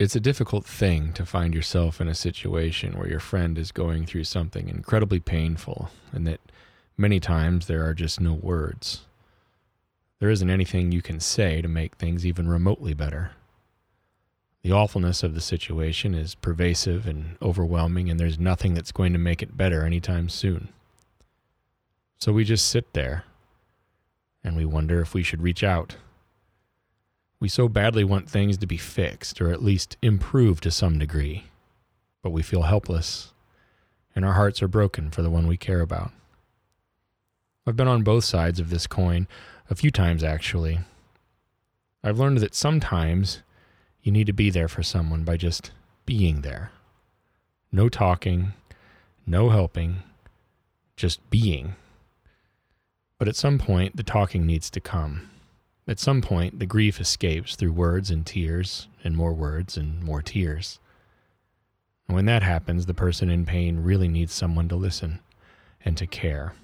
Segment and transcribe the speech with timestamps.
[0.00, 4.06] It's a difficult thing to find yourself in a situation where your friend is going
[4.06, 6.40] through something incredibly painful and that
[6.96, 9.02] many times there are just no words.
[10.18, 13.32] There isn't anything you can say to make things even remotely better.
[14.62, 19.18] The awfulness of the situation is pervasive and overwhelming, and there's nothing that's going to
[19.18, 20.70] make it better anytime soon.
[22.16, 23.24] So we just sit there
[24.42, 25.96] and we wonder if we should reach out
[27.40, 31.46] we so badly want things to be fixed or at least improved to some degree,
[32.22, 33.32] but we feel helpless
[34.14, 36.12] and our hearts are broken for the one we care about.
[37.66, 39.26] I've been on both sides of this coin
[39.70, 40.80] a few times actually.
[42.02, 43.42] I've learned that sometimes
[44.02, 45.70] you need to be there for someone by just
[46.06, 46.72] being there.
[47.72, 48.52] No talking,
[49.26, 50.02] no helping,
[50.96, 51.76] just being.
[53.18, 55.30] But at some point, the talking needs to come.
[55.88, 60.22] At some point, the grief escapes through words and tears, and more words and more
[60.22, 60.78] tears.
[62.06, 65.20] When that happens, the person in pain really needs someone to listen
[65.84, 66.54] and to care.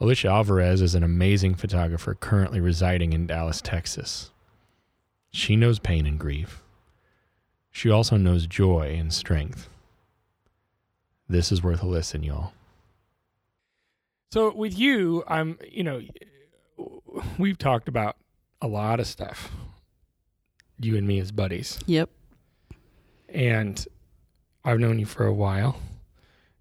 [0.00, 4.30] Alicia Alvarez is an amazing photographer currently residing in Dallas, Texas.
[5.30, 6.62] She knows pain and grief.
[7.70, 9.68] She also knows joy and strength.
[11.28, 12.52] This is worth a listen, y'all.
[14.32, 16.00] So with you, I'm, you know,
[17.38, 18.16] we've talked about
[18.60, 19.50] a lot of stuff.
[20.78, 21.78] You and me as buddies.
[21.86, 22.10] Yep.
[23.28, 23.86] And
[24.64, 25.78] I've known you for a while.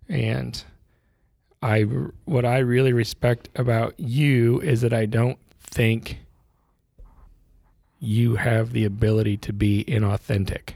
[0.08, 0.62] And
[1.62, 1.81] I
[2.25, 6.20] what I really respect about you is that I don't think
[8.00, 10.72] you have the ability to be inauthentic.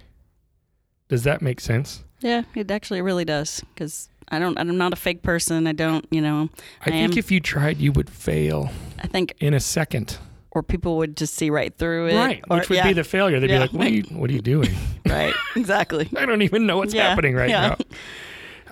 [1.07, 2.03] Does that make sense?
[2.19, 4.57] Yeah, it actually really does cuz I don't.
[4.57, 5.67] I'm not a fake person.
[5.67, 6.05] I don't.
[6.11, 6.49] You know.
[6.81, 8.71] I, I think am, if you tried, you would fail.
[8.99, 10.17] I think in a second.
[10.51, 12.15] Or people would just see right through it.
[12.15, 12.87] Right, or, which would yeah.
[12.87, 13.39] be the failure.
[13.39, 13.57] They'd yeah.
[13.57, 14.03] be like, "What are you?
[14.03, 14.69] What are you doing?"
[15.07, 15.33] right.
[15.55, 16.09] Exactly.
[16.15, 17.09] I don't even know what's yeah.
[17.09, 17.77] happening right now.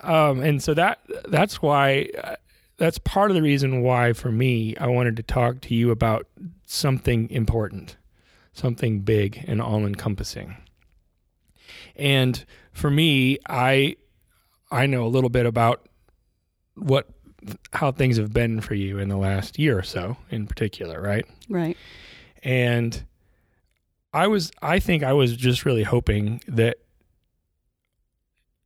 [0.02, 2.08] Um, and so that that's why.
[2.22, 2.36] Uh,
[2.78, 6.26] that's part of the reason why, for me, I wanted to talk to you about
[6.66, 7.96] something important,
[8.52, 10.56] something big and all encompassing.
[11.94, 13.96] And for me, I
[14.72, 15.86] I know a little bit about
[16.74, 17.06] what
[17.72, 21.26] how things have been for you in the last year or so in particular, right?
[21.48, 21.76] Right.
[22.42, 23.04] And
[24.12, 26.78] I was I think I was just really hoping that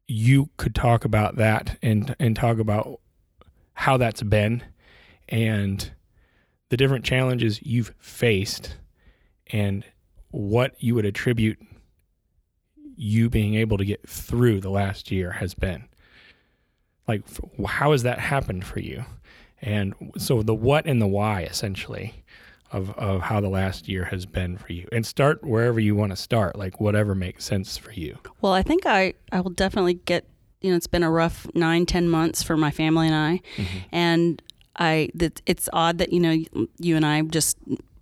[0.06, 3.00] you could talk about that and and talk about
[3.74, 4.62] how that's been
[5.28, 5.90] and
[6.68, 8.76] the different challenges you've faced
[9.48, 9.84] and
[10.30, 11.58] what you would attribute
[12.96, 15.84] you being able to get through the last year has been
[17.08, 17.22] like
[17.66, 19.04] how has that happened for you?
[19.62, 22.24] And so the what and the why essentially
[22.72, 24.88] of, of how the last year has been for you.
[24.92, 28.18] And start wherever you want to start like whatever makes sense for you.
[28.40, 30.26] Well i think i i will definitely get
[30.60, 33.40] you know it's been a rough nine ten months for my family and i.
[33.56, 33.78] Mm-hmm.
[33.92, 34.42] and
[34.76, 37.56] i that it's odd that you know you and i just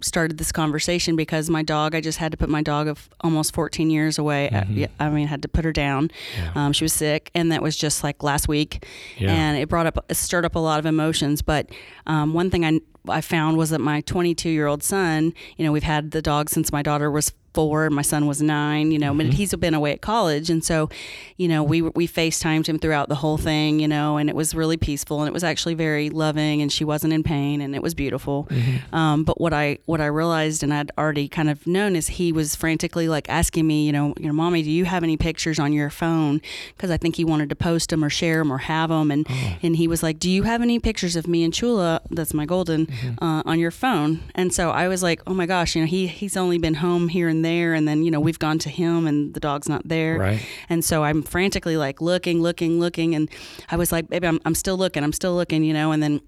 [0.05, 3.55] started this conversation because my dog, I just had to put my dog of almost
[3.55, 4.51] 14 years away.
[4.53, 4.85] Mm-hmm.
[5.01, 6.11] I, I, mean, had to put her down.
[6.37, 6.53] Yeah.
[6.55, 8.85] Um, she was sick, and that was just like last week,
[9.17, 9.33] yeah.
[9.33, 11.43] and it brought up, it stirred up a lot of emotions.
[11.43, 11.71] But
[12.07, 15.73] um, one thing I I found was that my 22 year old son, you know,
[15.73, 18.99] we've had the dog since my daughter was four and my son was nine, you
[18.99, 19.29] know, mm-hmm.
[19.29, 20.51] but he's been away at college.
[20.51, 20.91] And so,
[21.37, 24.55] you know, we, we FaceTimed him throughout the whole thing, you know, and it was
[24.55, 27.83] really peaceful and it was actually very loving and she wasn't in pain and it
[27.83, 28.49] was beautiful.
[28.51, 28.95] Mm-hmm.
[28.95, 32.33] Um, but what I, what I realized and I'd already kind of known is he
[32.33, 35.59] was frantically like asking me, you know, you know, mommy, do you have any pictures
[35.59, 36.43] on your phone?
[36.77, 39.11] Cause I think he wanted to post them or share them or have them.
[39.11, 39.57] And, oh.
[39.63, 42.01] and he was like, do you have any pictures of me and Chula?
[42.11, 43.25] That's my golden mm-hmm.
[43.25, 44.25] uh, on your phone.
[44.35, 47.09] And so I was like, oh my gosh, you know, he, he's only been home
[47.09, 49.87] here and there and then you know we've gone to him and the dog's not
[49.87, 53.31] there right and so i'm frantically like looking looking looking and
[53.71, 56.21] i was like baby i'm, I'm still looking i'm still looking you know and then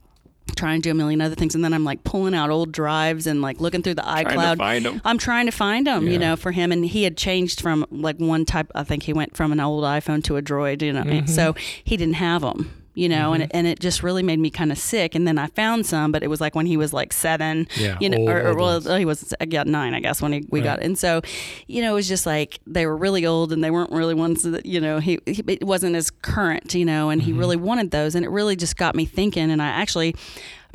[0.54, 3.26] trying to do a million other things and then I'm like pulling out old drives
[3.26, 4.56] and like looking through the iCloud.
[4.56, 6.12] Trying I'm trying to find them, yeah.
[6.12, 9.12] you know, for him and he had changed from like one type I think he
[9.12, 11.02] went from an old iPhone to a Droid, you know.
[11.02, 11.26] Mm-hmm.
[11.26, 14.50] So he didn't have them you know, and, it, and it just really made me
[14.50, 15.14] kind of sick.
[15.14, 17.96] And then I found some, but it was like when he was like seven, Yeah,
[18.00, 20.32] you know, old- or, or old well, he was I got nine, I guess, when
[20.32, 20.64] he, we Right.
[20.64, 20.86] got it.
[20.86, 21.20] And so,
[21.68, 24.42] you know, it was just like they were really old and they weren't really ones
[24.42, 27.40] that, you know, he, he it wasn't as current, you know, and he Mm-hmm.
[27.40, 28.14] really wanted those.
[28.16, 29.50] And it really just got me thinking.
[29.50, 30.14] And I actually,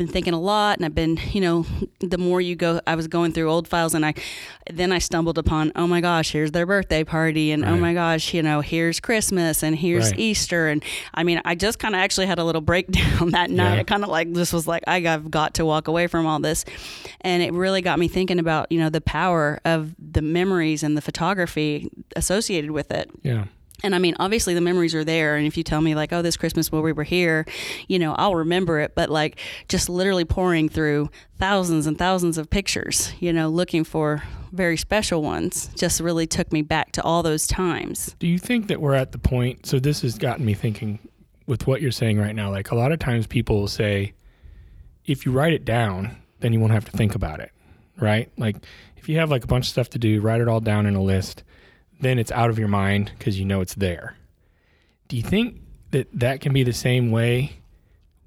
[0.02, 1.66] been thinking a lot and I've been, you know,
[2.00, 4.14] the more you go, I was going through old files and I,
[4.70, 7.52] then I stumbled upon, oh my gosh, here's their birthday party.
[7.52, 10.20] And oh my gosh, you know, here's Christmas and here's Right.
[10.20, 10.68] Easter.
[10.68, 10.84] And
[11.14, 13.76] I mean, I just kind of actually had a little breakdown that night.
[13.76, 13.80] Yeah.
[13.82, 16.66] I kind of like just was like, I've got to walk away from all this.
[17.22, 20.98] And it really got me thinking about, you know, the power of the memories and
[20.98, 23.12] the photography associated with it.
[23.22, 23.46] Yeah.
[23.84, 25.36] And I mean, obviously the memories are there.
[25.36, 27.46] And if you tell me like, oh, this Christmas when we were here,
[27.88, 28.94] you know, I'll remember it.
[28.96, 34.24] But like just literally pouring through thousands and thousands of pictures, you know, looking for
[34.52, 38.16] very special ones just really took me back to all those times.
[38.20, 39.66] Do you think that we're at the point?
[39.66, 41.00] So this has gotten me thinking
[41.48, 42.52] with what you're saying right now.
[42.52, 44.14] Like a lot of times people will say,
[45.06, 47.52] if you write it down, then you won't have to think about it,
[48.00, 48.32] right?
[48.38, 48.58] Like
[48.98, 50.96] if you have like a bunch of stuff to do, write it all down in
[50.96, 51.44] a list,
[52.02, 54.16] then it's out of your mind because you know it's there.
[55.08, 55.62] Do you think
[55.92, 57.54] that that can be the same way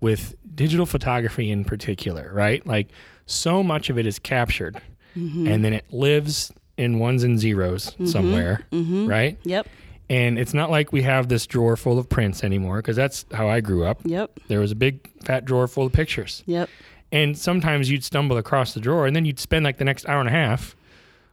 [0.01, 2.67] with digital photography in particular, right?
[2.67, 2.89] Like
[3.27, 4.81] so much of it is captured
[5.17, 5.47] mm-hmm.
[5.47, 8.07] and then it lives in ones and 0s mm-hmm.
[8.07, 9.07] somewhere, mm-hmm.
[9.07, 9.39] right?
[9.45, 9.67] Yep.
[10.11, 13.49] And it's not like we have this drawer full of prints anymore because that's how
[13.49, 14.01] I grew up.
[14.05, 14.41] Yep.
[14.49, 16.43] There was a big fat drawer full of pictures.
[16.47, 16.69] Yep.
[17.11, 20.21] And sometimes you'd stumble across the drawer and then you'd spend like the next hour
[20.21, 20.77] and a half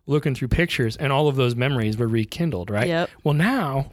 [0.08, 2.88] looking through pictures and all of those memories were rekindled, right?
[2.88, 3.10] Yep.
[3.24, 3.92] Well, now,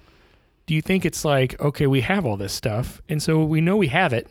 [0.66, 3.76] do you think it's like, okay, we have all this stuff and so we know
[3.76, 4.26] we have it.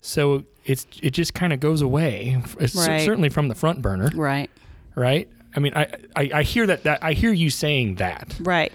[0.00, 3.00] So it's it just kind of goes away, uh, cer- Right.
[3.04, 4.50] certainly from the front burner, Right.
[4.94, 5.28] right?
[5.54, 8.34] I mean, I, I, I hear that, that I hear you saying that.
[8.40, 8.72] Right.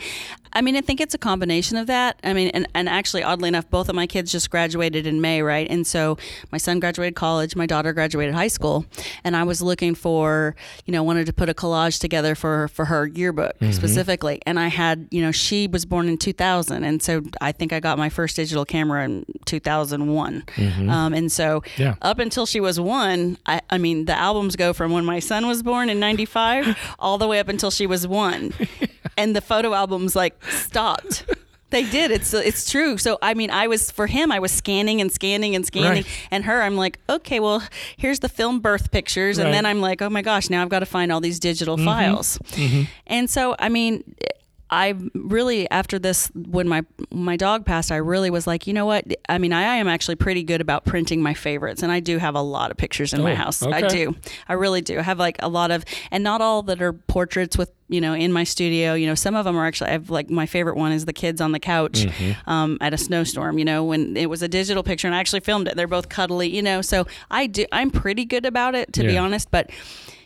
[0.53, 2.19] I mean, I think it's a combination of that.
[2.23, 5.41] I mean, and, and actually, oddly enough, both of my kids just graduated in May,
[5.41, 5.67] right?
[5.69, 6.17] And so
[6.51, 8.85] my son graduated college, my daughter graduated high school,
[9.23, 10.55] and I was looking for,
[10.85, 14.41] you know, wanted to put a collage together for for her yearbook specifically.
[14.45, 17.79] And I had, you know, she was born in 2000, and so I think I
[17.79, 20.43] got my first digital camera in 2001.
[20.89, 21.95] Um, and so Yeah.
[22.01, 25.47] up until she was one, I, I mean, the albums go from when my son
[25.47, 28.53] was born in 95 all the way up until she was one.
[29.17, 31.25] and the photo albums like stopped.
[31.69, 32.11] They did.
[32.11, 32.97] It's it's true.
[32.97, 34.31] So I mean, I was for him.
[34.31, 36.27] I was scanning and scanning and scanning, Right.
[36.31, 36.61] and her.
[36.61, 37.61] I'm like, okay, well,
[37.97, 40.79] here's the film birth pictures, and then I'm like, oh my gosh, now I've got
[40.79, 41.85] to find all these digital mm-hmm.
[41.85, 42.39] files.
[42.51, 42.83] Mm-hmm.
[43.07, 44.15] And so I mean,
[44.69, 48.85] I really after this when my my dog passed, I really was like, you know
[48.85, 49.05] what?
[49.29, 52.17] I mean, I, I am actually pretty good about printing my favorites, and I do
[52.17, 53.63] have a lot of pictures in my Oh, house.
[53.63, 54.15] I do.
[54.49, 54.99] I really do.
[54.99, 58.13] I have like a lot of, and not all that are portraits with you know
[58.13, 58.93] in my studio.
[58.93, 59.89] You know, some of them are actually.
[59.89, 62.49] I have like my favorite one is the kids on the couch Mm-hmm.
[62.49, 63.57] um, at a snowstorm.
[63.59, 65.77] You know, when it was a digital picture and I actually filmed it.
[65.77, 66.53] They're both cuddly.
[66.53, 67.65] You know, so I do.
[67.71, 69.69] I'm pretty good about it to be honest, but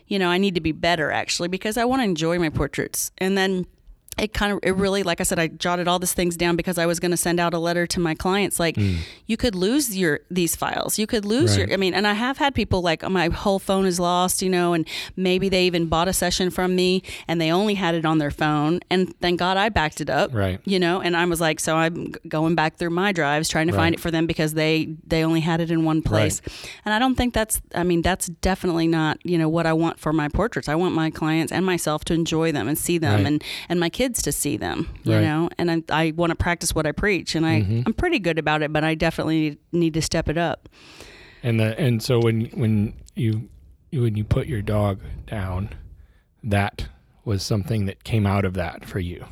[0.07, 3.11] you know, I need to be better actually because I want to enjoy my portraits.
[3.19, 3.65] And then
[4.17, 6.77] it kind of, it really, like I said, I jotted all these things down because
[6.77, 8.59] I was going to send out a letter to my clients.
[8.59, 8.77] Like,
[9.25, 10.99] you could lose your these files.
[10.99, 11.57] You could lose Mm.
[11.57, 11.67] Right.
[11.69, 11.73] your.
[11.73, 14.49] I mean, and I have had people like, oh, my whole phone is lost, you
[14.49, 18.05] know, and maybe they even bought a session from me and they only had it
[18.05, 20.33] on their phone, and thank God I backed it up.
[20.33, 20.59] Right.
[20.65, 23.73] You know, and I was like, so I'm going back through my drives trying to
[23.73, 23.79] Right.
[23.79, 26.41] find it for them because they they only had it in one place.
[26.85, 29.99] And I don't think that's, I mean, that's definitely not, you know, what I want
[29.99, 30.67] for my portraits.
[30.67, 33.25] I want my clients and myself to enjoy them and see them Right.
[33.25, 35.21] and, and my kids to see them, you Right.
[35.21, 37.35] know, and I, I want to practice what I preach.
[37.35, 37.81] And I, Mm-hmm.
[37.85, 40.67] I'm pretty good about it, but I definitely need, need to step it up.
[41.43, 43.49] And the and so when when you
[43.91, 45.69] you- when you put your dog down,
[46.43, 46.87] that
[47.25, 49.25] was something that came out of that for you.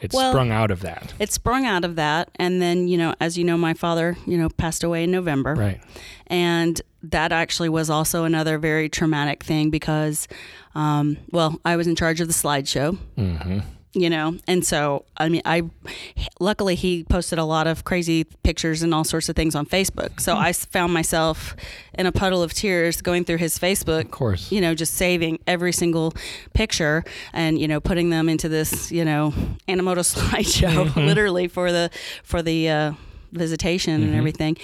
[0.00, 1.14] It Well- sprung out of that.
[1.18, 2.28] It sprung out of that.
[2.36, 5.54] And then, you know, as you know, my father, you know, passed away in November.
[5.54, 5.80] Right.
[6.26, 10.28] And that actually was also another very traumatic thing because,
[10.74, 12.98] um, well, I was in charge of the slideshow.
[13.16, 13.60] Mm-hmm.
[13.94, 14.36] You know?
[14.46, 15.62] And so i mean i
[16.40, 20.20] luckily he posted a lot of crazy pictures and all sorts of things on facebook.
[20.20, 21.54] So i found myself
[21.98, 24.50] in a puddle of tears going through his facebook Of course.
[24.52, 26.12] you know just saving every single
[26.54, 29.32] picture and you know putting them into this you know
[29.68, 31.90] animoto slideshow literally for the
[32.24, 32.92] for the uh,
[33.32, 34.56] visitation and everything.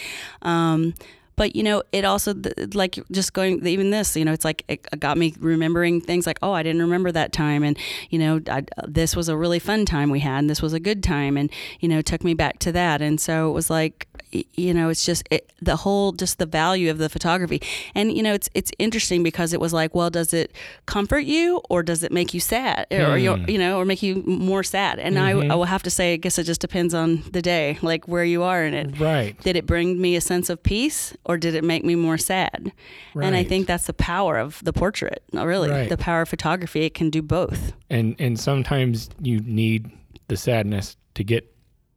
[0.42, 0.94] Um
[1.40, 2.34] but you know it also
[2.74, 6.38] like just going even this you know it's like it got me remembering things like
[6.42, 7.62] oh i didn't remember that time.
[7.62, 7.78] And
[8.10, 10.80] you know I, this was a really fun time we had and this was a
[10.80, 13.00] good time and you know took me back to that.
[13.02, 16.90] And so it was like you know, it's just it, the whole, just the value
[16.90, 17.60] of the photography.
[17.94, 20.52] And you know, it's it's interesting because it was like, well, does it
[20.86, 23.48] comfort you or does it make you sad, or you Hmm.
[23.50, 24.98] you know, or make you more sad?
[24.98, 27.78] And I, I will have to say, I guess it just depends on the day,
[27.82, 28.98] like where you are in it.
[29.00, 29.38] Right.
[29.42, 32.72] Did it bring me a sense of peace or did it make me more sad?
[33.14, 35.22] And I think that's the power of the portrait.
[35.32, 35.88] No, really, Right.
[35.88, 36.82] the power of photography.
[36.84, 37.72] It can do both.
[37.90, 39.90] And and sometimes you need
[40.28, 41.44] the sadness to get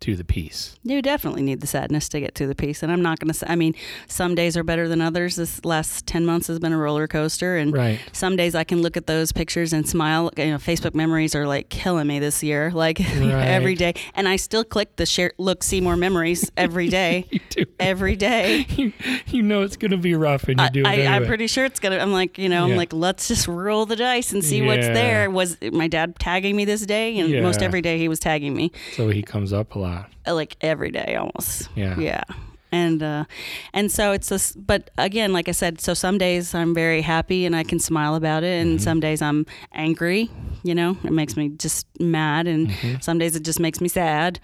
[0.03, 0.75] to the peace.
[0.83, 2.83] You definitely need the sadness to get to the peace.
[2.83, 3.73] And I'm not going to say, I mean,
[4.07, 5.37] some days are better than others.
[5.37, 7.55] This last 10 months has been a roller coaster.
[7.57, 7.99] And Right.
[8.11, 10.29] some days I can look at those pictures and smile.
[10.37, 13.93] You know, Facebook memories are like killing me this year, like every day.
[14.13, 17.25] And I still click the share, look, see more memories every day.
[17.33, 17.65] You do.
[17.79, 18.65] every day.
[18.77, 18.91] You,
[19.27, 21.07] you know it's going to be rough and you I, do it I, anyway.
[21.07, 21.97] I'm pretty sure it's gonna.
[21.97, 22.71] I'm like, you know, Yeah.
[22.73, 25.29] I'm like, let's just roll the dice and see what's there.
[25.29, 27.17] Was my dad tagging me this day?
[27.19, 29.92] And most every day he was tagging me, so he comes up a lot.
[30.27, 31.69] Uh, like every day almost.
[31.75, 31.97] Yeah.
[31.99, 32.23] Yeah.
[32.71, 33.25] And uh,
[33.73, 37.45] and so it's this, but again, like I said, so some days I'm very happy
[37.45, 38.83] and I can smile about it, and Mm-hmm.
[38.83, 40.27] some days I'm angry.
[40.63, 42.99] You know, it makes me just mad, and Mm-hmm.
[43.01, 44.39] some days it just makes me sad.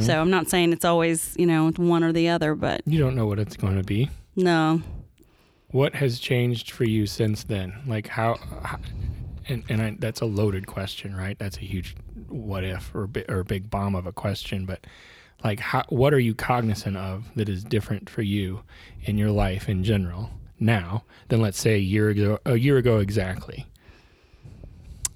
[0.00, 3.16] So I'm not saying it's always you know one or the other, but You don't
[3.16, 4.08] know what it's going to be.
[4.36, 4.80] no,
[5.72, 7.72] What has changed for you since then?
[7.86, 8.78] Like how, how
[9.48, 11.38] and and I, that's a loaded question, right?
[11.38, 11.96] That's a huge
[12.28, 14.86] what if or bi- or a big bomb of a question, but
[15.44, 18.62] like how what are you cognizant of that is different for you
[19.02, 20.30] in your life in general
[20.60, 23.66] now than let's say a year ago a year ago exactly?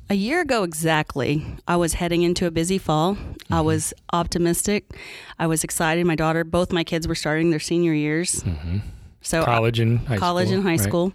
[0.08, 3.16] A year ago exactly, I was heading into a busy fall.
[3.50, 3.66] I mm-hmm.
[3.66, 4.92] was optimistic.
[5.36, 6.06] I was excited.
[6.06, 8.44] My daughter, both my kids were starting their senior years.
[8.44, 8.78] Mm-hmm.
[9.20, 10.80] So College and high college school, and high right?
[10.80, 11.12] school.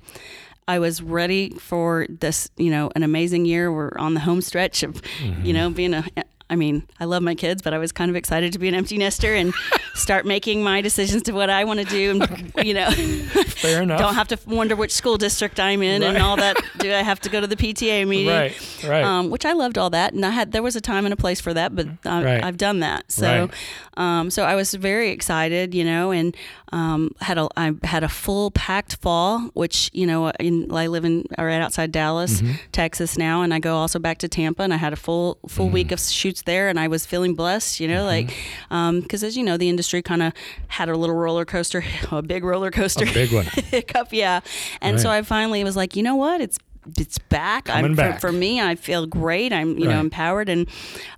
[0.72, 3.72] I was ready for this, you know, an amazing year.
[3.72, 5.46] We're on the home stretch of, Mm-hmm.
[5.46, 6.04] you know, being a.
[6.51, 8.75] I mean, I love my kids, but I was kind of excited to be an
[8.75, 9.53] empty nester and
[9.96, 12.12] start making my decisions to what I want to do.
[12.12, 14.00] And, you know, Fair enough.
[14.00, 16.58] don't have to wonder which school district I'm in and all that.
[16.79, 18.27] Do I have to go to the PTA meeting?
[18.27, 19.03] Right, right.
[19.03, 21.17] Um, which I loved all that, and I had there was a time and a
[21.17, 22.43] place for that, but I, Right.
[22.43, 23.12] I've done that.
[23.12, 23.50] So,
[23.98, 26.36] um, so I was very excited, you know, and
[26.74, 31.05] um, had a I had a full packed fall, which you know, in, I live
[31.05, 32.53] in right outside Dallas, Mm-hmm.
[32.72, 35.65] Texas now, and I go also back to Tampa, and I had a full full
[35.67, 35.74] Mm-hmm.
[35.74, 38.33] week of shoots there, and I was feeling blessed, you know, like
[38.69, 40.33] because as you know, the industry kind of
[40.67, 43.45] had a little roller coaster, a big roller coaster, A big one.
[43.45, 44.41] hiccup, yeah.
[44.81, 46.57] And so I finally was like, you know what, it's
[46.98, 47.65] it's back.
[47.65, 48.15] Coming I'm back.
[48.19, 48.60] For, for me.
[48.60, 49.53] I feel great.
[49.53, 50.67] I'm you know empowered, and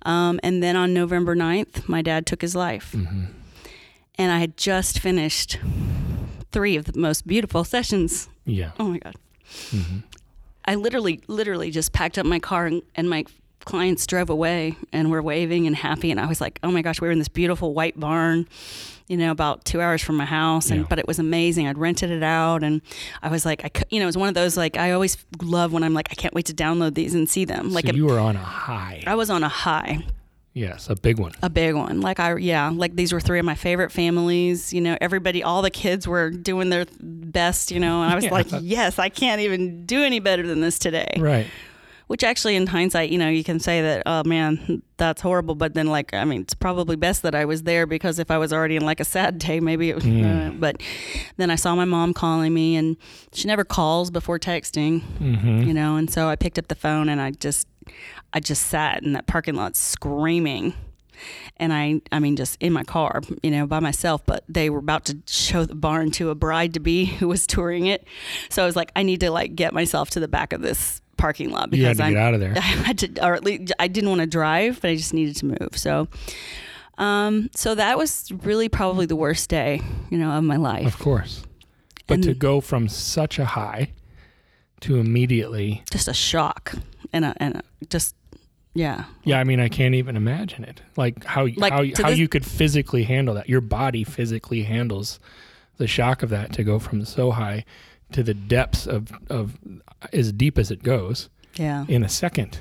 [0.03, 3.25] um, and then on November 9th, my dad took his life, Mm-hmm.
[4.17, 5.57] and I had just finished
[6.51, 8.27] three of the most beautiful sessions.
[8.45, 8.71] Yeah.
[8.79, 9.15] Oh my god.
[9.71, 9.99] Mm-hmm.
[10.65, 13.25] I literally, literally just packed up my car and, and my
[13.65, 16.11] clients drove away and were waving and happy.
[16.11, 18.47] And I was like, oh my gosh, we were in this beautiful white barn,
[19.07, 20.69] you know, about two hours from my house.
[20.69, 20.85] And, Yeah.
[20.89, 21.67] but it was amazing.
[21.67, 22.81] I'd rented it out and
[23.21, 25.73] I was like, I, you know, it was one of those, like, I always love
[25.73, 27.71] when I'm like, I can't wait to download these and see them.
[27.73, 29.03] Like, so you were on a high.
[29.07, 30.05] I was on a high,
[30.55, 31.31] Yes, a big one.
[31.41, 32.01] a big one.
[32.01, 34.71] Like I, yeah, like these were three of my favorite families.
[34.71, 37.71] You know, everybody, all the kids were doing their best.
[37.71, 38.31] You know, and I was Yeah.
[38.31, 41.09] like, yes, I can't even do any better than this today.
[41.17, 41.47] Right.
[42.07, 45.55] Which actually, in hindsight, you know, you can say that, oh man, that's horrible.
[45.55, 48.37] But then, like, I mean, it's probably best that I was there because if I
[48.37, 50.05] was already in like a sad day, maybe it was.
[50.05, 50.81] Uh, but
[51.37, 52.97] then I saw my mom calling me, and
[53.31, 55.63] she never calls before texting, Mm-hmm.
[55.63, 55.95] you know.
[55.95, 57.67] And so I picked up the phone and I just,
[58.33, 60.73] I just sat in that parking lot screaming.
[61.57, 64.25] And I, I mean, just in my car, you know, by myself.
[64.25, 67.45] But they were about to show the barn to a bride to be who was
[67.47, 68.05] touring it.
[68.49, 71.01] So I was like, I need to like get myself to the back of this
[71.23, 72.53] parking lot You had because to I'm get out of there.
[72.57, 75.37] I had to, or at least I didn't want to drive, but I just needed
[75.37, 75.69] to move.
[75.77, 76.09] So,
[76.97, 80.85] um, so that was really probably the worst day, you know, of my life.
[80.85, 81.43] Of course.
[82.07, 83.91] But to go from such a high
[84.81, 86.73] to immediately, Just a shock
[87.13, 88.15] and a, and a, just,
[88.73, 89.05] yeah.
[89.23, 90.81] yeah, I mean, I can't even imagine it.
[90.97, 93.47] Like how Like, how how this- you could physically handle that.
[93.47, 95.21] Your body physically handles
[95.77, 97.63] the shock of that to go from so high
[98.13, 99.57] to the depths of of
[100.11, 101.85] as deep as it goes Yeah.
[101.87, 102.59] in a second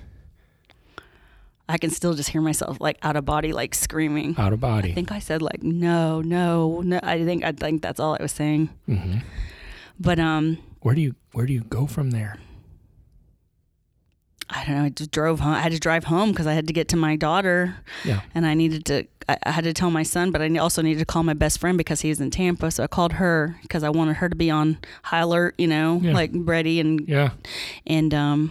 [1.68, 4.34] I can still just hear myself like out of body, like screaming.
[4.36, 4.90] out of body.
[4.90, 7.00] I think I said like, no, no, no.
[7.02, 8.68] I think, I think that's all I was saying.
[8.86, 9.18] hmm
[9.98, 12.36] But, um, Where do you where do you go from there?
[14.50, 14.84] I don't know.
[14.84, 15.54] I just drove home.
[15.54, 18.20] I had to drive home because I had to get to my daughter, Yeah.
[18.34, 19.06] and I needed to.
[19.28, 21.58] I, I had to tell my son, but I also needed to call my best
[21.58, 22.70] friend because he was in Tampa.
[22.70, 26.00] So I called her because I wanted her to be on high alert, you know,
[26.02, 26.12] Yeah.
[26.12, 27.30] like ready and Yeah.
[27.86, 28.50] and um,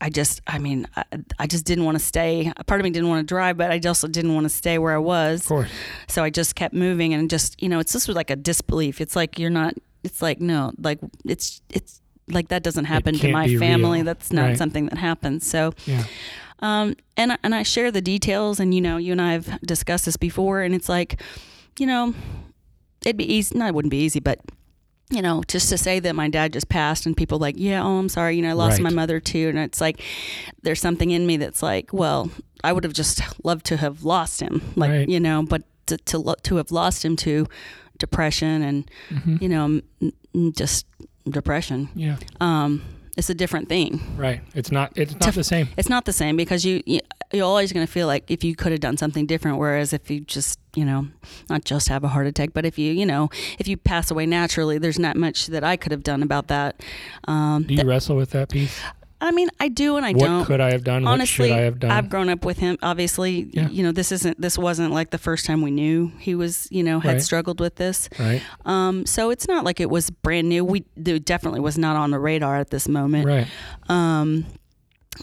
[0.00, 1.04] I just, I mean, I,
[1.38, 2.50] I just didn't want to stay.
[2.66, 4.94] Part of me didn't want to drive, but I also didn't want to stay where
[4.94, 5.42] I was.
[5.42, 5.70] Of course.
[6.08, 9.00] So I just kept moving and just, you know, it's just like a disbelief.
[9.02, 9.74] It's like you're not.
[10.02, 13.98] It's like no, like it's it's like that doesn't happen to my family.
[13.98, 14.04] real.
[14.06, 14.56] That's not Right.
[14.58, 15.46] something that happens.
[15.46, 16.04] So Yeah.
[16.60, 20.04] Um, and and I share the details, and you know, you and I have discussed
[20.06, 21.20] this before, and it's like,
[21.78, 22.14] you know,
[23.04, 23.58] it'd be easy.
[23.58, 24.38] No, it wouldn't be easy, but
[25.10, 27.98] you know, just to say that my dad just passed, and people like, yeah, oh,
[27.98, 28.84] I'm sorry, you know, I lost Right.
[28.84, 30.00] my mother too, and it's like,
[30.62, 32.30] there's something in me that's like, well,
[32.62, 35.08] I would have just loved to have lost him, like Right.
[35.08, 37.46] you know, but to to, lo- to have lost him to
[37.98, 39.80] depression and hmm you know,
[40.52, 40.86] just
[41.28, 41.88] depression.
[41.94, 42.16] Yeah.
[42.40, 42.82] Um,
[43.16, 44.00] it's a different thing.
[44.16, 44.40] Right.
[44.54, 44.92] It's not.
[44.96, 45.68] It's not To- the same.
[45.76, 47.00] It's not the same because you, you
[47.32, 49.58] you're always going to feel like if you could have done something different.
[49.58, 51.08] Whereas if you just you know
[51.48, 54.26] not just have a heart attack, but if you you know if you pass away
[54.26, 56.80] naturally, there's not much that I could have done about that.
[57.28, 58.80] Um, Do you th- wrestle with that piece?
[59.20, 60.38] I mean, I do and I what don't.
[60.38, 61.06] What could I have done?
[61.06, 61.90] Honestly, what should I have done?
[61.90, 62.78] I've grown up with him.
[62.82, 63.68] Obviously, Yeah.
[63.68, 66.82] you know this isn't this wasn't like the first time we knew he was you
[66.82, 67.22] know had Right.
[67.22, 68.08] struggled with this.
[68.18, 68.40] right.
[68.64, 70.64] Um, so it's not like it was brand new.
[70.64, 73.26] We it definitely was not on the radar at this moment.
[73.26, 73.46] Right.
[73.88, 74.46] Um,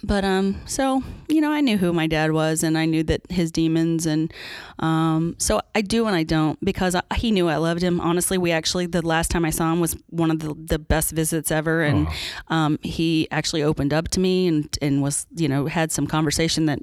[0.04, 3.22] but um, so you know, I knew who my dad was, and I knew that
[3.30, 4.34] his demons, and
[4.80, 8.00] um, so I do and I don't because I, he knew I loved him.
[8.00, 11.12] Honestly, we actually the last time I saw him was one of the, the best
[11.12, 12.08] visits ever, and
[12.50, 12.56] Oh.
[12.56, 16.66] um, he actually opened up to me and and was you know had some conversation
[16.68, 16.80] that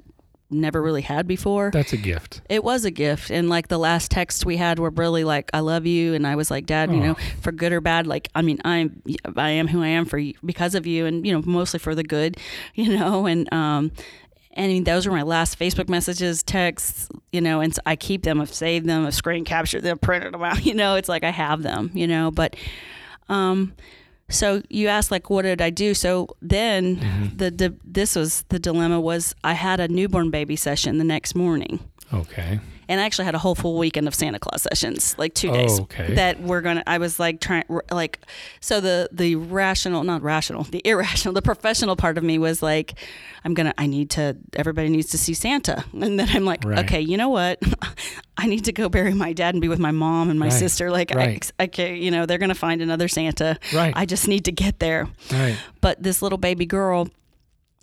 [0.55, 1.71] never really had before.
[1.71, 2.41] That's a gift.
[2.49, 5.59] It was a gift, and like the last texts we had were really like, "I
[5.59, 8.41] love you," and I was like, "Dad, you know, for good or bad, like, I
[8.41, 9.01] mean, I'm,
[9.35, 11.93] I am who I am for you, because of you, and you know, mostly for
[11.95, 12.37] the good,
[12.75, 13.91] you know." And um,
[14.53, 17.95] and I mean, those were my last Facebook messages, texts, you know, and so I
[17.97, 20.95] keep them, I've saved them, I've screen captured them, printed them out, you know.
[20.95, 22.55] It's like I have them, you know, but
[23.29, 23.73] um.
[24.29, 25.93] So you asked like, what did I do?
[25.93, 27.37] So then Mm-hmm.
[27.37, 31.35] the, the this was the dilemma was I had a newborn baby session the next
[31.35, 31.79] morning
[32.13, 32.59] Okay.
[32.87, 35.79] And I actually had a whole full weekend of Santa Claus sessions, like two days.
[35.79, 36.13] Oh, okay.
[36.15, 36.83] That we're gonna.
[36.87, 38.19] I was like trying, like,
[38.59, 42.95] so the the rational, not rational, the irrational, the professional part of me was like,
[43.43, 43.73] I'm gonna.
[43.77, 44.37] I need to.
[44.53, 46.79] Everybody needs to see Santa, and then I'm like, Right.
[46.85, 47.59] okay, you know what?
[48.37, 50.53] I need to go bury my dad and be with my mom and my Right.
[50.53, 50.91] sister.
[50.91, 51.49] Like, Right.
[51.59, 53.57] I, okay, you know, they're gonna find another Santa.
[53.73, 53.93] Right.
[53.95, 55.57] I just need to get there Right.
[55.81, 57.07] but this little baby girl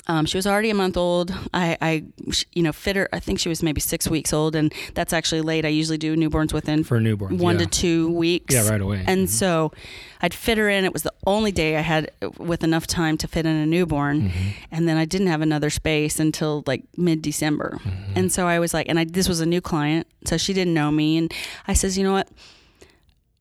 [0.08, 2.04] um, she was already a month old I, I
[2.52, 5.42] you know fit her i think she was maybe six weeks old and that's actually
[5.42, 7.38] late i usually do newborns within For newborns.
[7.38, 7.66] one yeah.
[7.66, 9.04] to two weeks Yeah, right away.
[9.06, 9.30] and Mhm.
[9.30, 9.72] so
[10.20, 13.28] i'd fit her in it was the only day i had with enough time to
[13.28, 14.48] fit in a newborn Mm-hmm.
[14.72, 18.12] and then i didn't have another space until like mid-december Mm-hmm.
[18.16, 20.74] and so i was like and I, this was a new client so she didn't
[20.74, 21.32] know me and
[21.68, 22.28] i says you know what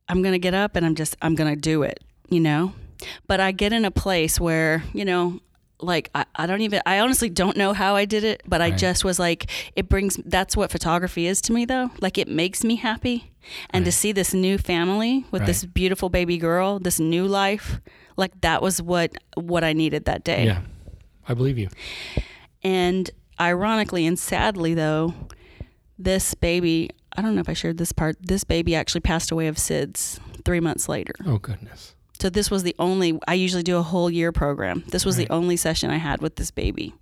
[0.10, 2.74] i'm gonna get up and i'm just i'm gonna do it you know
[3.28, 5.40] but i get in a place where you know
[5.82, 8.70] like I, I don't even i honestly don't know how i did it but i
[8.70, 8.78] Right.
[8.78, 12.64] just was like it brings that's what photography is to me though like it makes
[12.64, 13.32] me happy
[13.72, 17.80] and to see this new family with this beautiful baby girl this new life
[18.18, 20.62] like that was what what i needed that day Yeah.
[21.28, 21.70] I believe you.
[22.64, 25.14] and ironically and sadly, though,
[25.98, 29.48] this baby, I don't know if I shared this part, this baby actually passed away
[29.48, 31.14] of SIDS three months later.
[31.26, 31.96] Oh goodness.
[32.22, 34.84] So this was the only, I usually do a whole year program.
[34.90, 35.28] This was Right.
[35.28, 36.94] the only session I had with this baby.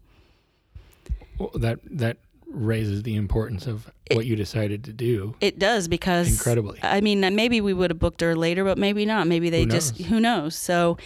[1.38, 5.36] Well, that that raises the importance of It- what you decided to do.
[5.42, 6.80] It does because Incredibly.
[6.82, 9.28] I mean, maybe we would have booked her later, but maybe not.
[9.28, 10.56] Maybe they Who just who knows.
[10.56, 10.98] So,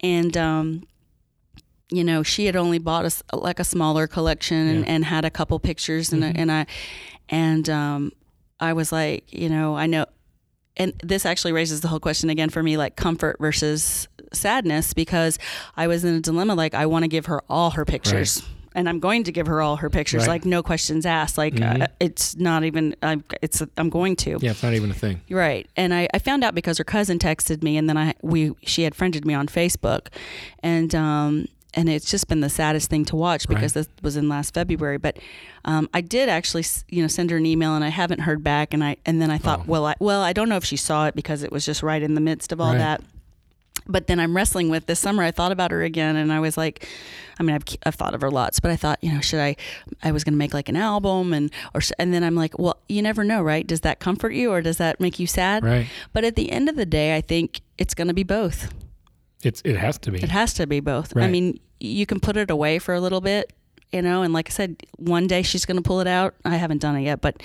[0.00, 0.82] and um,
[1.92, 4.92] you know, she had only bought us like a smaller collection and, Yeah.
[4.92, 6.32] and had a couple pictures, and Mhm.
[6.36, 6.66] and I
[7.28, 8.12] and um,
[8.60, 10.06] I was like, you know, I know,
[10.78, 15.38] and this actually raises the whole question again for me, like comfort versus sadness, because
[15.76, 16.54] I was in a dilemma.
[16.54, 18.42] Like, I want to give her all her pictures.
[18.74, 20.34] And I'm going to give her all her pictures, Right.
[20.34, 21.36] like no questions asked.
[21.38, 21.82] Like Mhm.
[21.82, 22.94] uh, it's not even.
[23.02, 23.60] I'm, it's.
[23.76, 24.38] I'm going to.
[24.40, 25.20] Yeah, it's not even a thing.
[25.30, 25.66] Right.
[25.76, 28.82] And I, I found out because her cousin texted me and then I we she
[28.82, 30.08] had friended me on Facebook
[30.62, 34.28] and um and it's just been the saddest thing to watch because this was in
[34.28, 34.96] last February.
[34.98, 35.18] But
[35.64, 38.72] um, I did actually, you know, send her an email, and I haven't heard back.
[38.72, 39.64] And I and then I thought, Oh.
[39.66, 42.02] well, I, well, I don't know if she saw it because it was just right
[42.02, 42.78] in the midst of all Right.
[42.78, 43.02] that.
[43.90, 45.22] But then I'm wrestling with this summer.
[45.22, 46.86] I thought about her again, and I was like,
[47.38, 49.56] I mean, I've, I've thought of her lots, but I thought, you know, should I?
[50.02, 52.76] I was going to make like an album, and or and then I'm like, well,
[52.88, 53.66] you never know, right?
[53.66, 55.64] Does that comfort you, or does that make you sad?
[55.64, 55.86] Right.
[56.12, 58.72] But at the end of the day, I think it's going to be both.
[59.42, 60.22] It's it has to be.
[60.22, 61.16] It has to be both.
[61.16, 63.52] I mean, you can put it away for a little bit
[63.90, 66.34] you know, and like I said, one day she's going to pull it out.
[66.44, 67.42] I haven't done it yet, but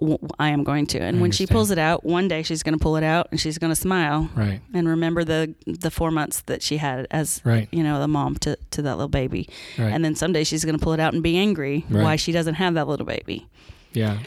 [0.00, 0.98] w- I am going to.
[1.00, 3.28] And I when she pulls it out, one day she's going to pull it out
[3.30, 4.60] and she's going to smile Right.
[4.72, 7.68] and remember the the four months that she had as Right.
[7.70, 9.48] you know the mom to to that little baby.
[9.78, 9.92] Right.
[9.92, 12.02] And then someday she's going to pull it out and be angry Right.
[12.02, 13.46] why she doesn't have that little baby.
[13.92, 14.18] yeah.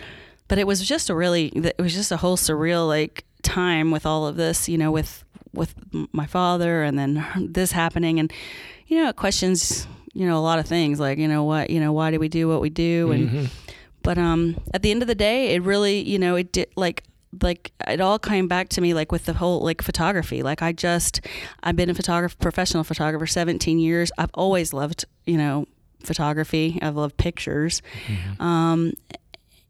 [0.47, 4.05] But it was just a really it was just a whole surreal like time with
[4.05, 5.25] all of this, you know, with
[5.57, 5.75] with
[6.13, 8.31] my father and then this happening and
[8.87, 11.79] you know, it questions you know a lot of things like you know what you
[11.79, 13.11] know why do we do what we do?
[13.11, 13.49] And Mhm.
[14.03, 17.03] but um at the end of the day it really you know it did like
[17.41, 20.41] like it all came back to me like with the whole like photography.
[20.41, 21.21] Like i just
[21.63, 24.11] i've been a photographer professional photographer 17 years.
[24.17, 25.65] I've always loved you know
[26.03, 26.79] photography.
[26.81, 27.81] I've loved pictures.
[28.07, 28.41] Mm-hmm.
[28.41, 28.93] um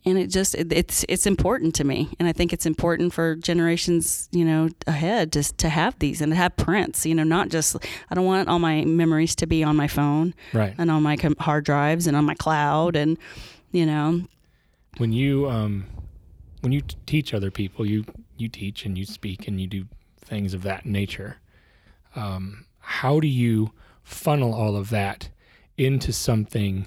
[0.08, 2.10] and it just it, it's it's important to me.
[2.20, 6.32] And i think it's important for generations you know ahead to to have these and
[6.32, 7.76] to have prints you know not just
[8.10, 10.74] i don't want all my memories to be on my phone Right.
[10.78, 13.18] and on my hard drives and on my cloud and
[13.72, 14.24] you know.
[14.98, 15.86] When you um
[16.62, 18.06] when you t- teach other people you
[18.38, 19.86] you teach and you speak and you do
[20.30, 21.38] things of that nature
[22.16, 23.72] um how do you
[24.04, 25.30] funnel all of that
[25.78, 26.86] into something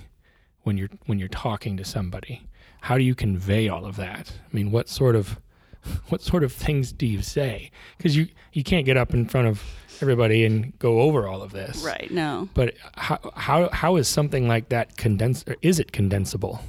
[0.62, 2.42] when you're when you're talking to somebody
[2.82, 4.32] how do you convey all of that?
[4.50, 5.38] I mean what sort of
[6.08, 7.70] what sort of things do you say?
[7.96, 9.62] Because you you can't get up in front of
[10.02, 11.82] everybody and go over all of this.
[11.84, 12.48] Right no.
[12.54, 16.60] But how how how is something like that condensed or is it condensable?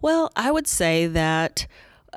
[0.00, 1.66] Well, I would say that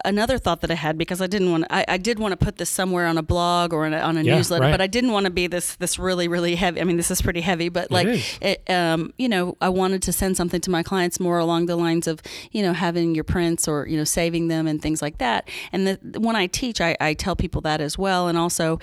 [0.03, 2.37] another thought that I had because I didn't want to, I, I did want to
[2.43, 4.71] put this somewhere on a blog or in a, on a Yeah, newsletter, right.
[4.71, 6.81] but I didn't want to be this this really really heavy.
[6.81, 8.37] I mean, this is pretty heavy, but like is.
[8.41, 11.75] it, um, you know, I wanted to send something to my clients more along the
[11.75, 15.19] lines of you know having your prints or you know saving them and things like
[15.19, 15.49] that.
[15.71, 18.79] And the, when I teach, I, I tell people that as well, and also.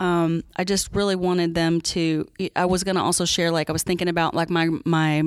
[0.00, 2.26] Um, I just really wanted them to.
[2.56, 5.22] I was going to also share, like I was thinking about, like my my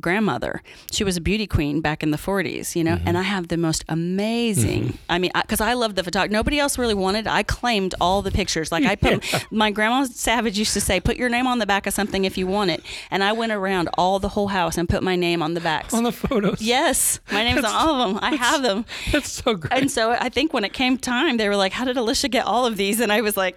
[0.00, 0.62] grandmother.
[0.90, 3.56] She was a beauty queen back in the 40s, you know, and I have the
[3.56, 4.98] most amazing.
[5.08, 6.32] I mean, because I, love the photography.
[6.32, 7.26] Nobody else really wanted.
[7.26, 8.70] I claimed all the pictures.
[8.70, 11.86] Like I put my grandma Savage used to say, "Put your name on the back
[11.86, 14.88] of something if you want it," and I went around all the whole house and
[14.88, 15.94] put my name on the backs.
[15.94, 18.18] on the photos Yes, my name's on all of them.
[18.22, 18.84] I have them.
[19.10, 21.84] that's so great And so I think when it came time, they were like, "How
[21.84, 23.56] did Alicia get all of these?" And I was like,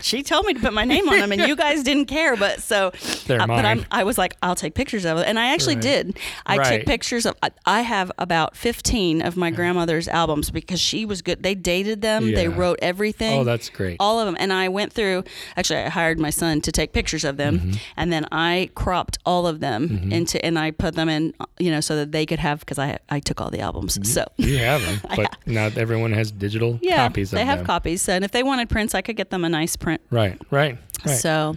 [0.00, 2.60] "She told me to put my name on them, and you guys didn't care." But
[2.62, 2.92] so,
[3.26, 3.84] They're uh, but I'm.
[3.90, 5.82] I was like, "I'll take pictures of it," and I actually Right.
[5.82, 6.18] did.
[6.46, 6.78] I Right.
[6.78, 7.34] took pictures of.
[7.42, 11.42] I- I have about 15 of my grandmother's albums because she was good.
[11.42, 12.32] They dated them.
[12.32, 15.22] They wrote everything oh that's great all of them and i went through
[15.56, 17.70] actually i hired my son to take pictures of them Mm-hmm.
[17.96, 21.80] and then i cropped all of them into and i put them in you know
[21.80, 24.82] so that they could have because i i took all the albums so you have
[24.82, 27.38] them but not everyone has digital yeah copies of them.
[27.40, 29.76] they have them copies and if they wanted prints i could get them a nice
[29.80, 30.00] print.
[30.10, 31.16] Right right right.
[31.16, 31.56] So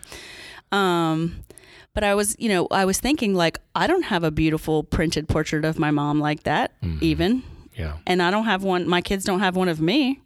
[0.71, 1.43] um
[1.93, 5.27] but i was you know i was thinking like i don't have a beautiful printed
[5.27, 7.03] portrait of my mom like that Mm-hmm.
[7.03, 7.43] even.
[7.75, 7.97] Yeah.
[8.07, 10.19] And i don't have one my kids don't have one of me.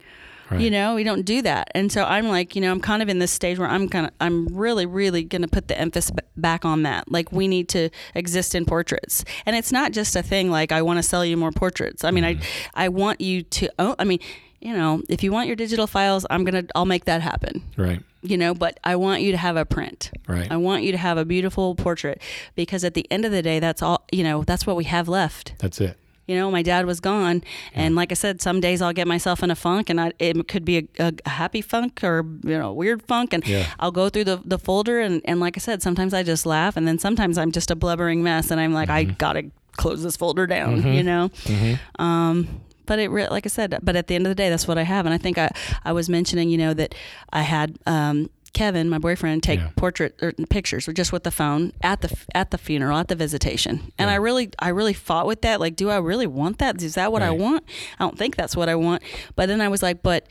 [0.50, 0.62] Right.
[0.62, 1.70] You know we don't do that.
[1.76, 4.06] And so i'm like you know i'm kind of in this stage where i'm kind
[4.08, 7.12] of i'm really really going to put the emphasis back on that.
[7.12, 9.26] Like we need to exist in portraits.
[9.46, 12.06] And it's not just a thing like i want to sell you more portraits.
[12.06, 12.40] I mean i
[12.76, 14.20] i want you to own i mean
[14.60, 17.64] you know if you want your digital files i'm going to i'll make that happen.
[17.78, 18.02] Right.
[18.22, 20.12] You know but i want you to have a print.
[20.28, 20.52] Right.
[20.52, 22.22] I want you to have a beautiful portrait
[22.56, 25.08] because at the end of the day that's all you know that's what we have
[25.08, 25.54] left.
[25.60, 25.98] That's it.
[26.28, 27.42] You know, my dad was gone,
[27.74, 30.50] and like I said, some days I'll get myself in a funk, and I, it
[30.50, 33.66] could be a, a, happy funk or you know, a weird funk, and Yeah.
[33.80, 36.76] I'll go through the, the folder, and, and like I said, sometimes I just laugh,
[36.76, 40.18] and then sometimes I'm just a blubbering mess, and I'm like, I gotta close this
[40.18, 41.30] folder down, you know.
[41.30, 42.02] mm-hmm.
[42.02, 44.68] Um, but it, re- like I said, but at the end of the day, that's
[44.68, 45.50] what I have, and I think I,
[45.86, 46.96] I was mentioning, you know, that
[47.32, 49.70] I had um, Kevin, my boyfriend, take Yeah.
[49.76, 53.16] portrait or pictures or just with the phone at the at the funeral at the
[53.16, 54.14] visitation, and Yeah.
[54.14, 55.60] I really I really fought with that.
[55.60, 56.82] Like, do I really want that?
[56.82, 57.64] Is that what I want?
[58.00, 59.04] I don't think that's what I want.
[59.36, 60.28] But then I was like, but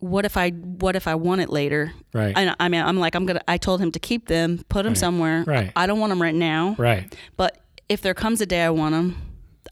[0.00, 1.92] what if I what if I want it later?
[2.12, 3.42] right And I mean, I'm like, I'm gonna.
[3.48, 4.98] I told him to keep them, put them Right.
[4.98, 5.44] somewhere.
[5.46, 5.72] Right.
[5.76, 6.74] I don't want them right now.
[6.78, 9.16] right But if there comes a day I want them,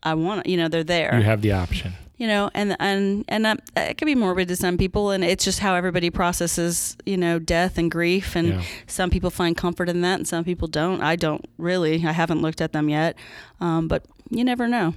[0.03, 0.47] I want.
[0.47, 3.97] You know, they're there you have the option you know and and and that, it
[3.97, 7.79] can be morbid to some people and it's just how everybody processes you know death
[7.79, 8.63] and grief and Yeah.
[8.87, 11.01] some people find comfort in that and some people don't.
[11.01, 11.95] I don't really.
[12.05, 13.17] I haven't looked at them yet.
[13.61, 14.95] Um, but you never know.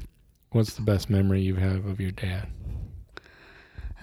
[0.52, 2.48] What's the best memory you have of your dad?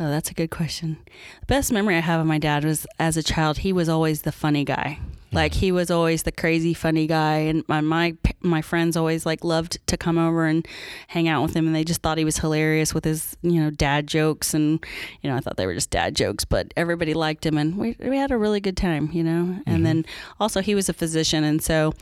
[0.00, 0.98] Oh that's a good question.
[1.40, 4.22] The best memory i have of my dad was as a child he was always
[4.22, 5.00] the funny guy.
[5.32, 9.44] Like he was always the crazy funny guy and my, my my friends always like
[9.44, 10.66] loved to come over and
[11.08, 13.70] hang out with him and they just thought he was hilarious with his you know
[13.70, 14.84] dad jokes and
[15.22, 17.96] you know I thought they were just dad jokes but everybody liked him and we
[17.98, 19.82] we had a really good time you know and mm-hmm.
[19.84, 20.06] then
[20.38, 21.92] also he was a physician and so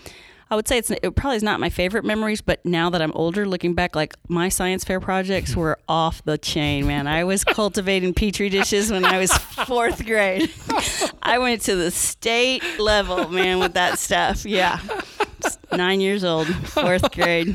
[0.49, 3.11] I would say it's it probably is not my favorite memories, but now that I'm
[3.12, 7.09] older, looking back, like my science fair projects were off the chain, man.
[7.09, 10.53] I was cultivating petri dishes when I was fourth grade.
[11.22, 14.44] I went to the state level, man, with that stuff.
[14.46, 14.79] Yeah,
[15.72, 17.55] nine years old, fourth grade.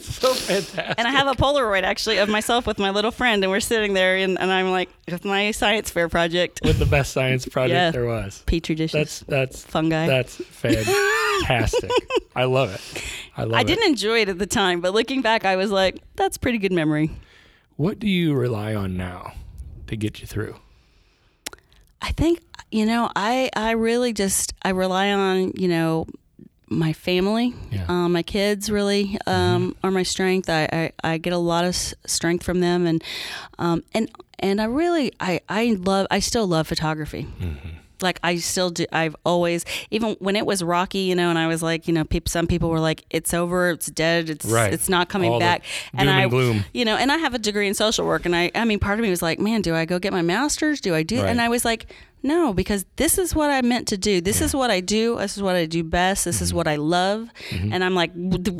[0.00, 0.94] so fantastic.
[0.98, 3.94] And I have a Polaroid actually of myself with my little friend, and we're sitting
[3.94, 7.74] there, and, and I'm like, with my science fair project, with the best science project
[7.74, 7.90] Yeah.
[7.90, 8.42] there was.
[8.46, 10.06] petri dishes, That's that's fungi.
[10.06, 11.90] that's fantastic.
[12.34, 13.04] I love it.
[13.36, 13.66] I love I it.
[13.66, 16.72] didn't enjoy it at the time, but looking back, I was like, that's pretty good
[16.72, 17.10] memory.
[17.76, 19.32] What do you rely on now
[19.86, 20.56] to get you through?
[22.02, 26.06] I think you know, I I really just I rely on you know
[26.72, 27.84] my family, Yeah.
[27.88, 30.48] um, my kids really um, are my strength.
[30.48, 33.02] I, I, I get a lot of s- strength from them, and
[33.58, 34.08] um, and
[34.38, 37.26] and I really I I love I still love photography.
[38.02, 38.86] Like I still do.
[38.92, 42.04] I've always, even when it was rocky, you know, and I was like, you know,
[42.04, 44.72] people, some people were like, "It's over, it's dead, it's Right.
[44.72, 47.68] it's not coming All back." doom I, and you know, and I have a degree
[47.68, 49.84] in social work, and I, I mean, part of me was like, man, do I
[49.84, 50.80] go get my master's?
[50.80, 51.20] Do I do?
[51.20, 51.28] Right.
[51.28, 51.86] And I was like,
[52.22, 54.20] no, because this is what I meant to do.
[54.20, 55.16] This is what I do.
[55.16, 56.26] This is what I do best.
[56.26, 56.44] This Mm-hmm.
[56.44, 57.28] is what I love.
[57.50, 58.12] And I'm like,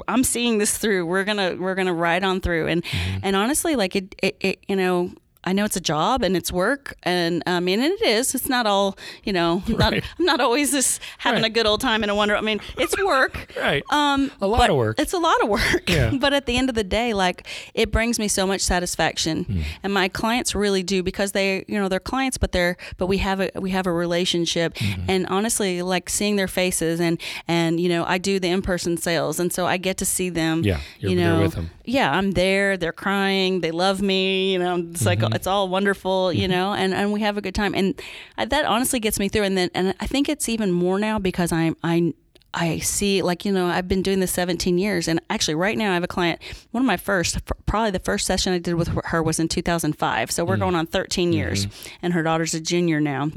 [0.09, 1.05] I'm seeing this through.
[1.07, 2.69] We're gonna, we're gonna ride on through.
[2.69, 3.19] And, Mm-hmm.
[3.23, 5.13] and honestly, like it, it, it, you know.
[5.43, 8.35] I know it's a job and it's work, and I mean, and it is.
[8.35, 9.63] It's not all, you know.
[9.67, 11.51] I'm Not, I'm not always just having Right.
[11.51, 12.37] a good old time and a wonder.
[12.37, 13.53] I mean, it's work.
[13.61, 13.83] Right.
[13.91, 14.99] Um, A lot of work.
[14.99, 15.89] It's a lot of work.
[15.89, 16.13] Yeah.
[16.21, 19.61] but at the end of the day, like it brings me so much satisfaction, Hmm.
[19.83, 23.19] and my clients really do because they, you know, they're clients, but they're, but we
[23.19, 25.11] have a we have a relationship, Mm-hmm.
[25.11, 28.97] and honestly, like seeing their faces and and you know, I do the in person
[28.97, 30.63] sales, and so I get to see them.
[30.65, 31.71] Yeah, you're you know, with them.
[31.91, 32.77] Yeah, I'm there.
[32.77, 33.61] They're crying.
[33.61, 34.53] They love me.
[34.53, 35.35] You know, it's like Mm-hmm.
[35.35, 36.33] it's all wonderful.
[36.33, 38.01] You know, and and we have a good time, and
[38.39, 39.43] I, that honestly gets me through.
[39.45, 42.15] And then and I think it's even more now because I'm I.
[42.53, 45.07] I see, like, you know, I've been doing this 17 years.
[45.07, 46.41] And actually, right now, I have a client.
[46.73, 50.31] One of my first, probably the first session I did with her was in 2005.
[50.33, 50.61] So we're Mm.
[50.61, 51.67] going on 13 years.
[51.67, 51.95] Mm-hmm.
[52.03, 53.31] And her daughter's a junior now.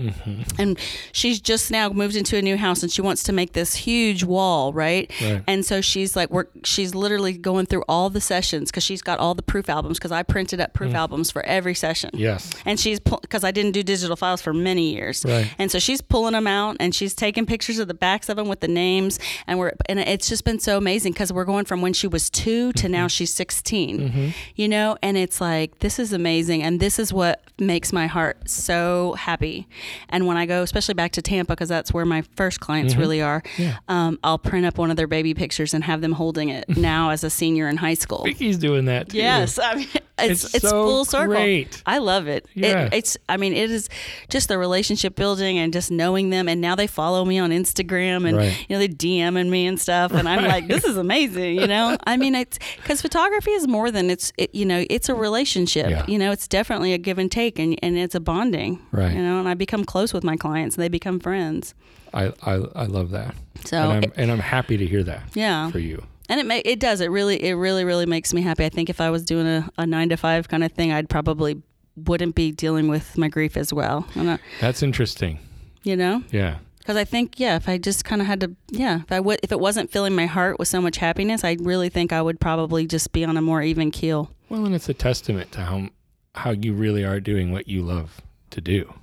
[0.58, 0.80] And
[1.12, 4.23] she's just now moved into a new house and she wants to make this huge
[4.23, 5.12] wall, right?
[5.21, 5.43] Right.
[5.47, 9.19] And so she's like, we're, she's literally going through all the sessions because she's got
[9.19, 10.73] all the proof albums because I printed up Mm.
[10.73, 12.10] proof albums for every session.
[12.13, 12.49] Yes.
[12.65, 15.52] And she's because I didn't do digital files for many years, Right.
[15.60, 18.47] and so she's pulling them out and she's taking pictures of the backs of them
[18.47, 18.67] with the
[19.04, 22.08] names, and we're and it's just been so amazing because we're going from when she
[22.08, 22.92] was two to Mm-hmm.
[22.92, 27.42] now she's 16 you know, and it's like this is amazing, and this is what
[27.60, 29.68] makes my heart so happy.
[30.10, 33.22] And when I go, especially back to Tampa, because that's where my first clients really
[33.22, 33.62] are, Mm-hmm.
[33.63, 33.78] Yeah.
[33.88, 37.10] um, I'll print up one of their baby pictures and have them holding it now
[37.12, 38.24] as a senior in high school.
[38.26, 39.18] Vicki's doing that too.
[39.18, 39.88] Yes, I mean
[40.20, 41.34] it's It's it's, so full circle.
[41.34, 41.82] great.
[41.86, 42.46] I love it.
[42.54, 42.86] Yeah.
[42.86, 42.94] it.
[42.94, 43.89] It's I mean it is
[44.30, 46.48] just the relationship building and just knowing them.
[46.48, 48.66] And now they follow me on Instagram and Right.
[48.70, 50.12] you know they DMing me and stuff.
[50.14, 51.60] And I'm like, this is amazing.
[51.60, 55.10] You know, I mean it's because photography is more than it's it, you know it's
[55.10, 55.90] a relationship.
[55.90, 56.06] Yeah.
[56.08, 58.80] You know, it's definitely a give and take and and it's a bonding.
[58.92, 59.14] Right.
[59.16, 61.74] You know, and I become close with my clients and they become friends.
[62.14, 63.36] I, I I love that.
[63.66, 65.70] So and I'm it- and I'm happy to hear that yeah.
[65.72, 66.04] for you.
[66.30, 67.02] And it ma- it does.
[67.02, 68.64] It really it really really makes me happy.
[68.66, 71.10] I think if I was doing a, a nine to five kind of thing, I'd
[71.10, 71.62] probably
[71.96, 74.08] wouldn't be dealing with my grief as well.
[74.16, 75.38] I'm That's interesting.
[75.84, 76.58] you know, Yeah.
[76.84, 79.39] Because I think yeah, if I just kind of had to yeah, if I would
[79.41, 82.39] if it wasn't filling my heart with so much happiness, I really think I would
[82.39, 84.32] probably just be on a more even keel.
[84.50, 85.89] Well, and it's a testament to how
[86.36, 88.93] how you really are doing what you love to do.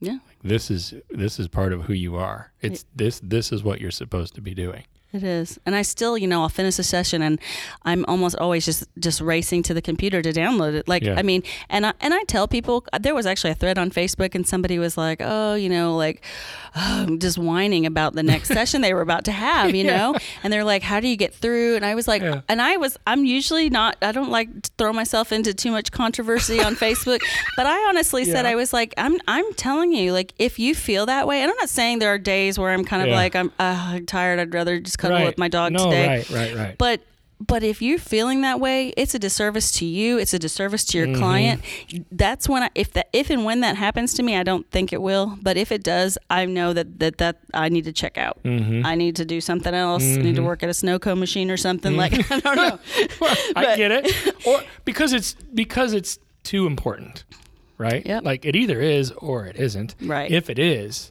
[0.00, 2.52] Yeah, This is this is part of who you are.
[2.60, 4.84] It's this this is what you're supposed to be doing.
[5.12, 7.38] It is, and I still, you know, I'll finish a session, and
[7.82, 10.88] I'm almost always just just racing to the computer to download it.
[10.88, 11.16] Like, Yeah.
[11.18, 14.34] I mean, and I and I tell people there was actually a thread on Facebook,
[14.34, 16.24] and somebody was like, "Oh, you know, like,
[16.74, 20.50] oh, just whining about the next session they were about to have, you know," and
[20.50, 22.40] they're like, "How do you get through?" And I was like, Yeah.
[22.48, 25.92] and I was, I'm usually not, I don't like to throw myself into too much
[25.92, 27.20] controversy on Facebook,
[27.58, 31.04] but I honestly said, I was like, I'm, I'm telling you, like, if you feel
[31.04, 33.16] that way, and I'm not saying there are days where I'm kind of Yeah.
[33.16, 35.26] like, I'm uh, tired, I'd rather just cuddle right.
[35.26, 36.06] with my dog no, today.
[36.08, 36.78] right, right, right.
[36.78, 37.00] But
[37.44, 40.16] but if you're feeling that way, it's a disservice to you.
[40.16, 41.18] It's a disservice to your Mm-hmm.
[41.18, 41.62] client.
[42.12, 44.92] That's when I, if that if and when that happens to me, I don't think
[44.92, 45.36] it will.
[45.42, 48.40] But if it does, I know that that, that I need to check out.
[48.44, 48.86] Mm-hmm.
[48.86, 50.04] I need to do something else.
[50.04, 52.78] I need to work at a snow cone machine or something like I don't know.
[53.20, 54.06] Well, I get it.
[54.46, 57.24] Or because it's because it's too important,
[57.78, 58.04] right?
[58.06, 58.22] Yep.
[58.24, 59.94] Like it either is or it isn't.
[60.00, 60.30] Right.
[60.30, 61.10] If it is,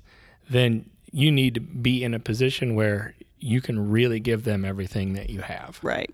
[0.49, 5.13] then you need to be in a position where you can really give them everything
[5.13, 5.79] that you have.
[5.81, 6.09] Right.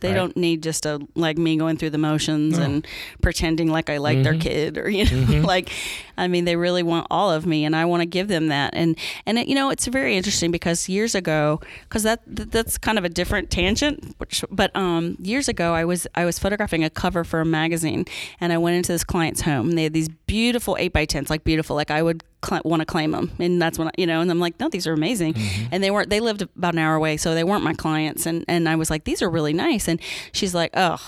[0.00, 0.14] They Right.
[0.14, 2.64] don't need just a like me going through the motions No.
[2.64, 2.86] and
[3.20, 4.40] pretending like I like their Mhm.
[4.40, 5.44] kid or you know Mhm.
[5.54, 5.70] like
[6.16, 8.74] I mean they really want all of me and I want to give them that
[8.74, 12.78] and and it, you know it's very interesting because years ago cuz that, that that's
[12.78, 16.84] kind of a different tangent which, but um years ago I was I was photographing
[16.84, 18.04] a cover for a magazine
[18.40, 21.28] and I went into this client's home and they had these beautiful 8 by 10s
[21.30, 24.06] like beautiful like I would cl- want to claim them and that's when I, you
[24.06, 25.34] know and I'm like no these are amazing.
[25.34, 25.66] Mm-hmm.
[25.72, 28.26] And they weren't they lived about an hour away so they weren't my clients.
[28.26, 29.88] And and I was like these are really nice.
[29.88, 30.00] And
[30.32, 30.98] she's like oh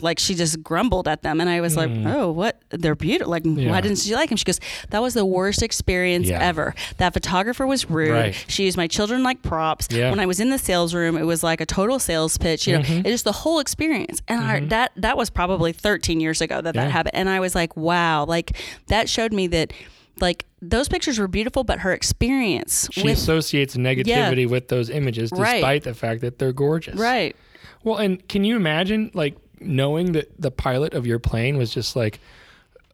[0.00, 1.40] like she just grumbled at them.
[1.40, 2.12] And I was like mm.
[2.14, 2.60] oh what?
[2.70, 3.30] They're beautiful.
[3.30, 3.70] Like Yeah.
[3.70, 6.40] why didn't she like them she goes that was the worst experience Yeah.
[6.40, 6.74] ever.
[6.98, 8.10] That photographer was rude.
[8.10, 8.44] Right.
[8.48, 9.88] she used my children like props.
[9.90, 10.10] Yeah.
[10.10, 12.74] when I was in the sales room it was like a total sales pitch you
[12.76, 13.00] know Mhm.
[13.00, 14.22] it just the whole experience.
[14.28, 14.68] And I, mm-hmm.
[14.68, 17.14] that that was probably 13 years ago that that happened.
[17.14, 18.24] And I was like wow.
[18.24, 18.52] Like
[18.88, 19.72] that showed me that
[20.20, 25.30] like those pictures were beautiful but her experience She with associates negativity with those images
[25.32, 25.54] Right.
[25.56, 26.96] despite the fact that they're gorgeous.
[26.96, 27.36] right
[27.84, 31.96] Well, and can you imagine like knowing that the pilot of your plane was just
[31.96, 32.20] like,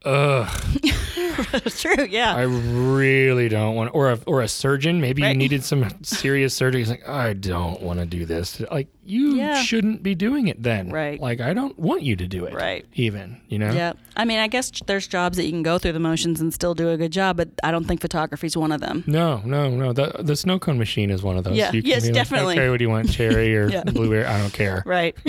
[0.05, 0.49] ugh,
[1.79, 5.37] true yeah I really don't want, or a, or a surgeon, maybe you Right.
[5.37, 6.81] needed some serious surgery.
[6.81, 8.61] He's like, I don't want to do this.
[8.71, 9.63] Like, you Yeah.
[9.63, 10.91] shouldn't be doing it then.
[10.91, 11.21] Right.
[11.21, 12.55] Like, I don't want you to do it.
[12.55, 12.85] Right.
[12.95, 13.73] Even, you know?
[13.73, 13.93] Yeah.
[14.17, 16.75] I mean, I guess there's jobs that you can go through the motions and still
[16.75, 19.05] do a good job, but I don't think photography is one of them.
[19.07, 19.93] No, no, no.
[19.93, 21.57] The the snow cone machine is one of those.
[21.57, 21.73] Yeah.
[21.73, 22.59] You can Yes, be definitely.
[22.59, 23.11] okay, what do you want?
[23.19, 23.85] Cherry or Yeah.
[23.85, 24.25] blueberry?
[24.27, 24.83] I don't care.
[24.87, 25.17] Right.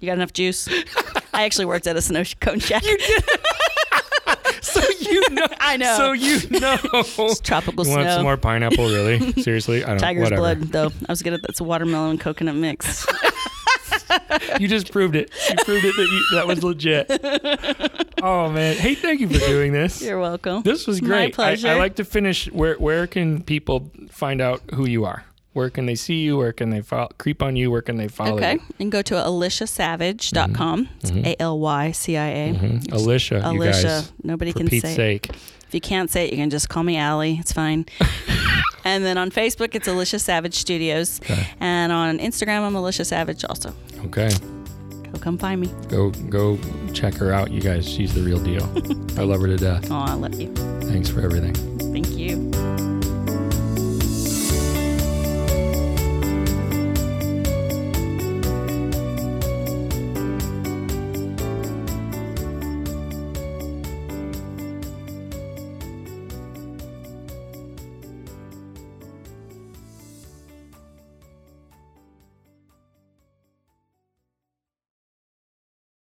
[0.00, 0.68] you got enough juice?
[1.32, 2.84] I actually worked at a snow cone shack.
[4.62, 5.46] So you know.
[5.60, 5.96] I know.
[5.96, 6.78] So you know.
[6.92, 8.86] It's tropical You want some more pineapple?
[8.86, 9.32] Really?
[9.42, 9.84] Seriously?
[9.84, 9.98] I don't.
[9.98, 10.40] Tiger's whatever.
[10.40, 10.90] blood, though.
[11.06, 13.06] I was good at that's a watermelon and coconut mix.
[14.60, 15.30] You just proved it.
[15.48, 17.10] You proved it that you, that was legit.
[18.22, 18.76] Oh man!
[18.76, 20.00] Hey, thank you for doing this.
[20.02, 20.62] You're welcome.
[20.62, 21.24] This was My great.
[21.24, 21.68] I, pleasure.
[21.68, 22.50] I like to finish.
[22.52, 25.24] Where where can people find out who you are?
[25.54, 26.36] Where can they see you?
[26.36, 27.70] Where can they follow, creep on you?
[27.70, 28.54] Where can they follow Okay.
[28.54, 28.58] you?
[28.58, 28.64] Okay.
[28.80, 30.88] And go to alyciasavage.com.
[31.02, 32.52] It's A L Y C I A.
[32.54, 32.86] Mhm.
[32.88, 33.82] Alycia, you Alycia.
[33.82, 34.12] guys.
[34.22, 34.96] Nobody can Pete's say it.
[34.96, 35.28] sake.
[35.68, 37.36] If you can't say it, you can just call me Allie.
[37.40, 37.86] It's fine.
[38.84, 41.20] and then on Facebook, it's Alycia Savage Studios.
[41.22, 41.46] Okay.
[41.60, 43.72] And on Instagram, I'm Alycia Savage also.
[44.06, 44.30] Okay.
[45.12, 45.70] Go come find me.
[45.88, 46.58] Go go
[46.92, 47.88] check her out, you guys.
[47.88, 48.64] She's the real deal.
[49.16, 49.88] I love her to death.
[49.90, 50.52] Oh, I love you.
[50.82, 51.54] Thanks for everything.
[51.92, 52.50] Thank you.